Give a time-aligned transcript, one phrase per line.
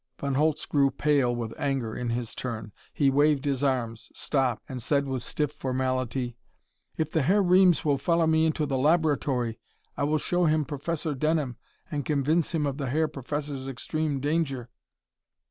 [0.17, 2.71] Von Holtz grew pale with anger in his turn.
[2.91, 6.37] He waved his arms, stopped, and said with stiff formality:
[6.97, 9.59] "If the Herr Reames will follow me into the laboratory
[9.95, 11.55] I will show him Professor Denham
[11.91, 14.69] and convince him of the Herr Professor's extreme danger."